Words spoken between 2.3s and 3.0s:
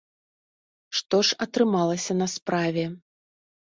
справе?